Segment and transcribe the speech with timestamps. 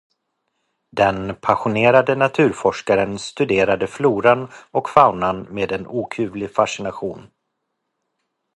[0.91, 7.27] Den passionerade naturforskaren studerade floran och faunan med en okuvlig fascination.